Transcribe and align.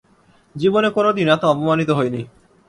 জীবনে 0.55 0.89
কোনোদিন 0.89 1.27
এত 1.27 1.43
অপমানিত 1.45 1.89
হইনি। 1.89 2.21